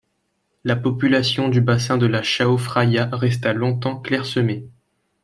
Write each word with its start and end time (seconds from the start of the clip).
La 0.63 0.75
population 0.75 1.47
du 1.47 1.61
bassin 1.61 1.95
de 1.99 2.07
la 2.07 2.23
Chao 2.23 2.57
Phraya 2.57 3.07
resta 3.11 3.53
longtemps 3.53 3.99
clairsemée. 3.99 4.65